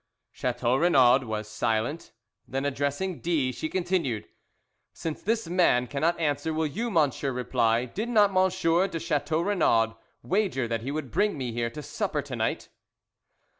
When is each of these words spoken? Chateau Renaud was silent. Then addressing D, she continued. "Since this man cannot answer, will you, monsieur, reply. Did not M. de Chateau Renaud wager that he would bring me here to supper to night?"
Chateau 0.31 0.77
Renaud 0.77 1.27
was 1.27 1.47
silent. 1.47 2.11
Then 2.47 2.65
addressing 2.65 3.19
D, 3.19 3.51
she 3.51 3.69
continued. 3.69 4.27
"Since 4.93 5.21
this 5.21 5.47
man 5.47 5.85
cannot 5.85 6.19
answer, 6.19 6.51
will 6.55 6.65
you, 6.65 6.89
monsieur, 6.89 7.31
reply. 7.31 7.85
Did 7.85 8.09
not 8.09 8.31
M. 8.35 8.89
de 8.89 8.99
Chateau 8.99 9.41
Renaud 9.41 9.95
wager 10.23 10.67
that 10.67 10.81
he 10.81 10.89
would 10.89 11.11
bring 11.11 11.37
me 11.37 11.51
here 11.51 11.69
to 11.69 11.83
supper 11.83 12.23
to 12.23 12.35
night?" 12.35 12.69